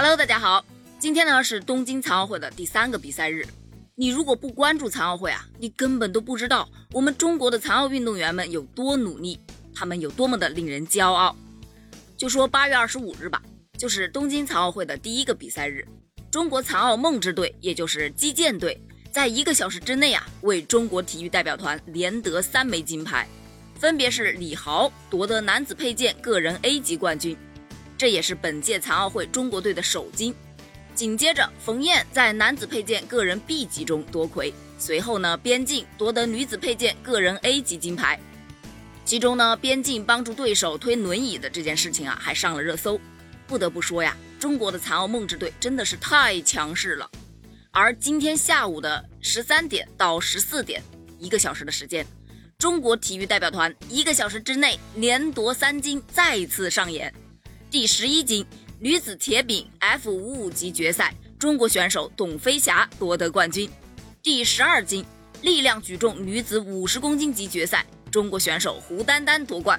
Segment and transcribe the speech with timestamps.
[0.00, 0.64] Hello，大家好，
[1.00, 3.44] 今天呢是东京残奥会的第三个比赛日。
[3.96, 9.40] 你如果不关注残奥会啊，你根本都不知道我们中国的残奥运动员们有多努力，
[9.74, 11.34] 他们有多么的令人骄傲。
[12.16, 13.42] 就说八月二十五日吧，
[13.76, 15.84] 就是东京残奥会的第一个比赛日，
[16.30, 18.80] 中国残奥梦之队，也就是击剑队，
[19.10, 23.26] 在一个小时之内啊，为中国体育代表团连得三枚金牌，
[23.74, 27.36] 分别是李豪夺得男子佩剑个人 A 级冠军。
[27.98, 30.32] 这也是本届残奥会中国队的首金。
[30.94, 34.54] 紧接着，冯燕在男子佩剑个人 B 级中夺魁。
[34.78, 38.18] 随后呢，边静夺得女子佩剑个人 A 级金牌。
[39.04, 43.00] 其中呢，边静帮助对手推轮椅的这件事情啊，还上了热搜。
[43.48, 47.10] 不得不说呀，中国的残奥梦之队真的是太强势了。
[47.72, 50.80] 而今天下午的十三点到十四点，
[51.18, 52.06] 一个小时的时间，
[52.58, 57.12] 中国体育代表团一个小时之内连夺三金，再次上演。
[57.70, 58.46] 第十一金
[58.80, 63.68] 女子铁饼 F 五五级决赛，中国选手董飞霞夺得冠军。
[64.22, 65.04] 第十二金
[65.42, 69.78] 力量举重女子五十公斤级决赛，中国选手胡丹丹夺冠。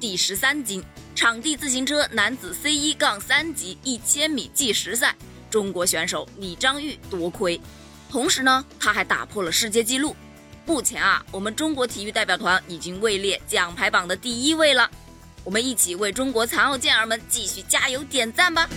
[0.00, 0.82] 第十三金
[1.14, 5.14] 场地自行车男子 C 一杠三级一千米计时赛，
[5.48, 7.60] 中国选手李章玉夺魁。
[8.10, 10.16] 同时呢，他还打破了世界纪录。
[10.66, 14.90] 目前啊，我们中国体育代表团已经位列奖牌榜的第一位了。
[15.44, 18.68] 我们一起为中国残奥健儿们继续加油点赞吧！